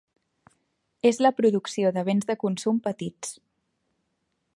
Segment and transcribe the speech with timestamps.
[1.09, 3.37] És la producció de bens de consum petits.